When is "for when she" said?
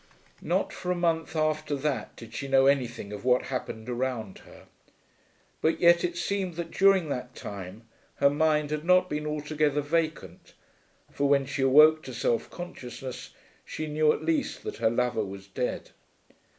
11.11-11.61